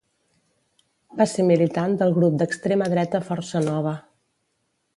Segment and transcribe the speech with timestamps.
[1.19, 3.93] Va ser militant del grup d'extrema dreta Força Nova.